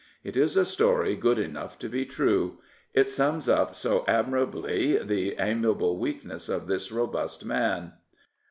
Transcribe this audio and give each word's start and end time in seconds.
It 0.23 0.35
is 0.35 0.57
a 0.57 0.65
story 0.65 1.15
good 1.15 1.37
enough 1.37 1.77
to 1.77 1.87
be 1.87 2.07
true. 2.07 2.57
It 2.91 3.07
sums 3.07 3.47
up 3.47 3.75
so 3.75 4.03
admir 4.07 4.41
ably 4.47 4.97
the 4.97 5.35
amiable 5.37 5.99
weakness 5.99 6.49
of 6.49 6.65
this 6.65 6.91
robust 6.91 7.45
man. 7.45 7.93